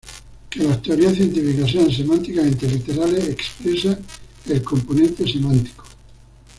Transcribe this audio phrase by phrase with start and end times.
[0.49, 3.99] Que las teorías científicas sean semánticamente literales expresa
[4.47, 5.85] el componente semántico.